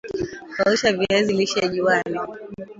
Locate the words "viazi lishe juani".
0.93-2.19